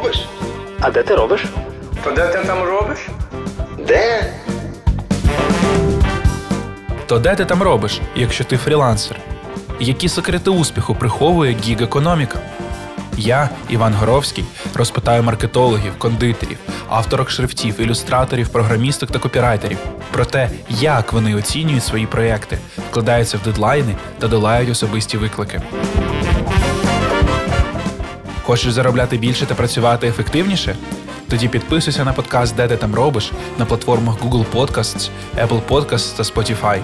робиш? 0.00 0.28
А 0.80 0.90
де 0.90 1.02
ти 1.02 1.14
робиш? 1.14 1.44
То 2.04 2.10
де 2.10 2.26
ти 2.26 2.38
там 2.46 2.62
робиш? 2.62 2.98
Де? 3.86 4.32
То 7.06 7.18
де 7.18 7.34
ти 7.34 7.44
там 7.44 7.62
робиш, 7.62 8.00
якщо 8.14 8.44
ти 8.44 8.56
фрілансер? 8.56 9.16
Які 9.80 10.08
секрети 10.08 10.50
успіху 10.50 10.94
приховує 10.94 11.56
гіг-економіка? 11.64 12.38
Я, 13.16 13.48
Іван 13.68 13.94
Горовський, 13.94 14.44
розпитаю 14.74 15.22
маркетологів, 15.22 15.92
кондитерів, 15.98 16.58
авторок 16.88 17.30
шрифтів, 17.30 17.80
ілюстраторів, 17.80 18.48
програмісток 18.48 19.10
та 19.10 19.18
копірайтерів 19.18 19.78
про 20.12 20.24
те, 20.24 20.50
як 20.68 21.12
вони 21.12 21.34
оцінюють 21.34 21.84
свої 21.84 22.06
проекти, 22.06 22.58
вкладаються 22.90 23.38
в 23.38 23.42
дедлайни 23.42 23.96
та 24.18 24.28
долають 24.28 24.70
особисті 24.70 25.16
виклики. 25.16 25.62
Хочеш 28.50 28.72
заробляти 28.72 29.16
більше 29.16 29.46
та 29.46 29.54
працювати 29.54 30.08
ефективніше? 30.08 30.76
Тоді 31.28 31.48
підписуйся 31.48 32.04
на 32.04 32.12
подкаст 32.12 32.56
Де 32.56 32.68
ти 32.68 32.76
там 32.76 32.94
робиш 32.94 33.32
на 33.58 33.66
платформах 33.66 34.22
Google 34.22 34.44
Podcasts, 34.54 35.10
Apple 35.36 35.60
Podcasts 35.68 36.16
та 36.16 36.22
Spotify. 36.22 36.80